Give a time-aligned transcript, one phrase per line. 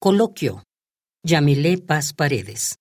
[0.00, 0.62] Coloquio.
[1.24, 2.78] Yamilé Paz Paredes.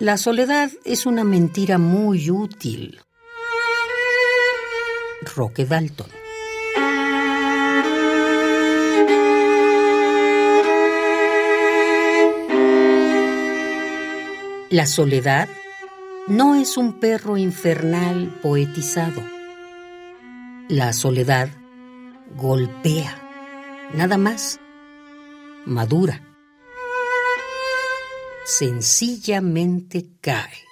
[0.00, 3.00] La soledad es una mentira muy útil.
[5.36, 6.08] Roque Dalton.
[14.70, 15.48] La soledad
[16.28, 19.22] no es un perro infernal poetizado.
[20.68, 21.48] La soledad
[22.36, 24.60] golpea, nada más,
[25.66, 26.22] madura,
[28.44, 30.64] sencillamente cae.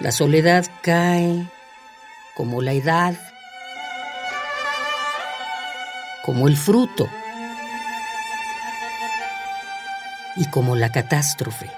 [0.00, 1.48] La soledad cae
[2.34, 3.31] como la edad
[6.22, 7.08] como el fruto
[10.36, 11.70] y como la catástrofe.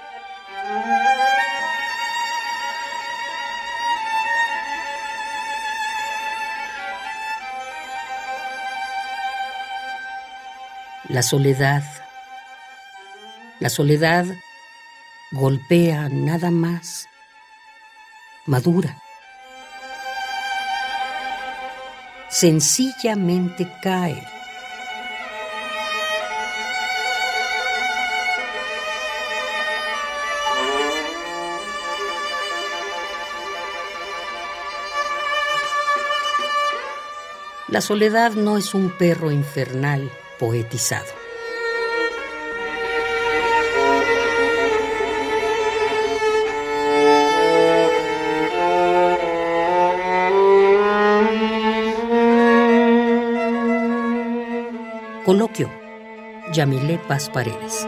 [11.09, 11.83] La soledad,
[13.59, 14.25] la soledad
[15.31, 17.07] golpea nada más,
[18.45, 18.97] madura.
[22.27, 24.34] Sencillamente cae.
[37.67, 41.05] La soledad no es un perro infernal poetizado.
[55.25, 55.71] Coloquio.
[56.53, 57.87] Yamilé Paz Paredes.